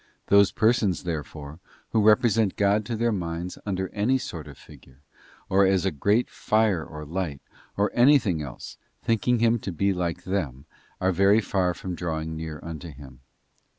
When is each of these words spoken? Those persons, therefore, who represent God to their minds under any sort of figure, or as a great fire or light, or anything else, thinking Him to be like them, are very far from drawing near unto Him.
Those 0.29 0.51
persons, 0.51 1.03
therefore, 1.03 1.59
who 1.91 2.01
represent 2.01 2.55
God 2.55 2.85
to 2.87 2.95
their 2.95 3.11
minds 3.11 3.59
under 3.67 3.87
any 3.93 4.17
sort 4.17 4.47
of 4.47 4.57
figure, 4.57 5.03
or 5.47 5.63
as 5.63 5.85
a 5.85 5.91
great 5.91 6.27
fire 6.27 6.83
or 6.83 7.05
light, 7.05 7.39
or 7.77 7.91
anything 7.93 8.41
else, 8.41 8.77
thinking 9.03 9.37
Him 9.37 9.59
to 9.59 9.71
be 9.71 9.93
like 9.93 10.23
them, 10.23 10.65
are 10.99 11.11
very 11.11 11.39
far 11.39 11.75
from 11.75 11.93
drawing 11.93 12.35
near 12.35 12.59
unto 12.63 12.89
Him. 12.89 13.19